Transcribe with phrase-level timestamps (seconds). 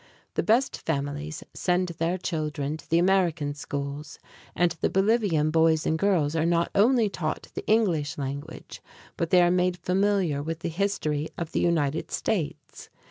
[0.33, 4.17] The best families send their children to the American schools,
[4.55, 8.81] and the Bolivian boys and girls are not only taught the English language,
[9.15, 12.89] but they are made familiar with the history of the United States.